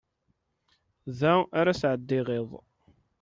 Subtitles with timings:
[1.19, 2.49] Da ara sɛeddiɣ iḍ.